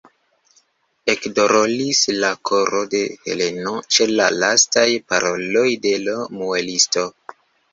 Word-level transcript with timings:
Ekdoloris 1.13 1.99
la 2.23 2.31
koro 2.51 2.81
de 2.95 3.01
Heleno 3.27 3.75
ĉe 3.97 4.09
la 4.21 4.31
lastaj 4.39 4.87
paroloj 5.13 5.67
de 5.85 5.93
l' 6.07 6.19
muelisto. 6.41 7.07